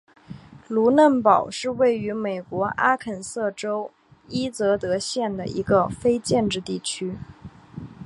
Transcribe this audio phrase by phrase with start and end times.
[0.67, 3.91] 卢嫩堡是位于美国阿肯色州
[4.29, 7.15] 伊泽德县的一个非建制地区。